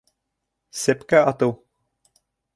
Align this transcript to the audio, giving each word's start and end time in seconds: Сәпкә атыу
Сәпкә 0.83 1.21
атыу 1.33 1.55